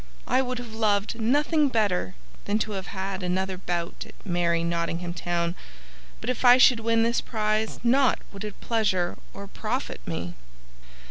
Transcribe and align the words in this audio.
I 0.25 0.41
would 0.41 0.57
have 0.57 0.73
loved 0.73 1.19
nothing 1.21 1.69
better 1.69 2.15
than 2.45 2.57
to 2.57 2.71
have 2.71 2.87
had 2.87 3.21
another 3.21 3.55
bout 3.55 4.03
at 4.07 4.15
merry 4.25 4.63
Nottingham 4.63 5.13
Town, 5.13 5.53
but 6.19 6.27
if 6.31 6.43
I 6.43 6.57
should 6.57 6.79
win 6.79 7.03
this 7.03 7.21
prize 7.21 7.79
nought 7.83 8.17
would 8.33 8.43
it 8.43 8.59
pleasure 8.61 9.19
or 9.31 9.45
profit 9.45 10.01
me." 10.07 10.33